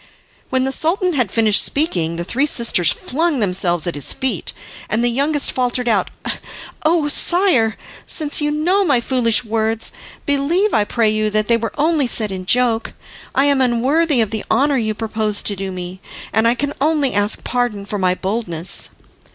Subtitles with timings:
[0.49, 4.51] When the Sultan had finished speaking the three sisters flung themselves at his feet,
[4.89, 6.09] and the youngest faltered out,
[6.83, 7.77] "Oh, sire,
[8.07, 9.91] since you know my foolish words,
[10.25, 12.93] believe, I pray you, that they were only said in joke.
[13.35, 16.01] I am unworthy of the honour you propose to do me,
[16.33, 18.89] and I can only ask pardon for my boldness."